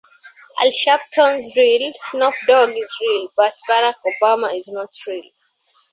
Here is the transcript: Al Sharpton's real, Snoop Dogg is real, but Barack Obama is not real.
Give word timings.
Al 0.59 0.71
Sharpton's 0.71 1.55
real, 1.55 1.91
Snoop 1.93 2.33
Dogg 2.47 2.75
is 2.75 2.97
real, 3.01 3.29
but 3.37 3.53
Barack 3.69 3.93
Obama 4.19 4.51
is 4.57 4.67
not 4.69 4.89
real. 5.05 5.29